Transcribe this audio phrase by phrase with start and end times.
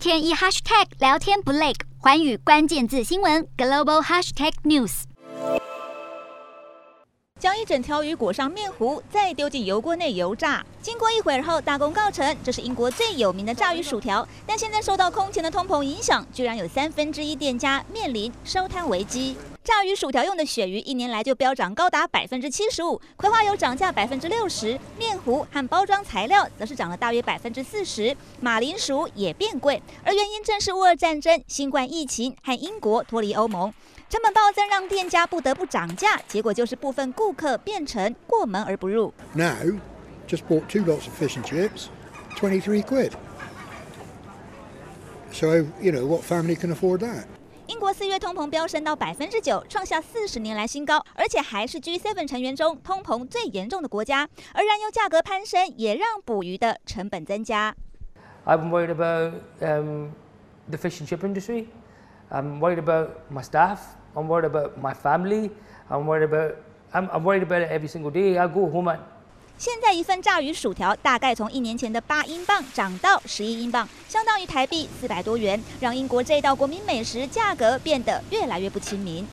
[0.00, 5.02] 天一 hashtag 聊天不累，环宇关键字新闻 global hashtag news。
[7.38, 12.34] 将一整条鱼裹上面糊，再丢进油锅内油炸，经过一会儿后大功告成。
[12.42, 19.36] 这是英国最有名的炸鱼薯条，但现在受到空前的通膨影响，居然有三分之一店家面临收摊危机。
[19.62, 33.70] 炸鱼薯条用的鳕鱼一年来就飙涨高达百分之七十五，葵花油涨价百分之六十，面糊和包装材料则是涨了大约百分之四十，马铃薯也变贵，而原因正是乌俄战争、新冠疫情和英国脱离欧盟，
[34.08, 39.12] 成本暴增让店家不得不涨价，结果就是部分顾客变成过门而不入。
[39.34, 39.78] Now,
[40.26, 41.88] just bought two lots of fish and chips,
[42.34, 43.12] twenty-three quid.
[45.32, 47.24] So, you know, what family can afford that?
[47.70, 54.28] 英国四月通膨飙升到百分之九，创下四十年来新高，而且还是 G7 成员中通膨最严重的国家。
[54.52, 57.72] 而燃油价格攀升，也让捕鱼的成本增加。
[58.44, 60.08] I'm worried about um,
[60.68, 61.66] the fish and chip industry.
[62.28, 63.78] I'm worried about my staff.
[64.16, 65.52] I'm worried about my family.
[65.88, 66.56] I'm worried about
[66.92, 68.36] I'm, I'm worried about it every single day.
[68.36, 68.98] I go home at
[69.60, 79.28] 现在一份炸鱼薯条大概从一年前的八英镑涨到十一英镑，相当于台币四百多元，让英国这道国民美食价格变得越来越不亲民。